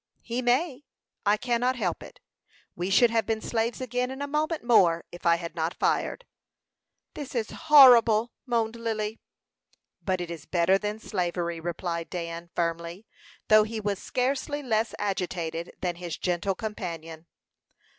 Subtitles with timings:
[0.23, 0.85] "He may;
[1.27, 2.19] I cannot help it.
[2.75, 6.25] We should have been slaves again in a moment more if I had not fired."
[7.13, 9.19] "This is horrible!" moaned Lily.
[10.01, 13.05] "But it is better than slavery," replied Dan, firmly,
[13.47, 17.27] though he was scarcely less agitated than his gentle companion.